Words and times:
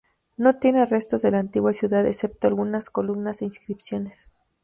No 0.35 0.57
tiene 0.57 0.87
restos 0.87 1.21
de 1.21 1.29
la 1.29 1.37
antigua 1.37 1.73
ciudad 1.73 2.03
excepto 2.07 2.47
algunas 2.47 2.89
columnas 2.89 3.43
e 3.43 3.45
inscripciones. 3.45 4.29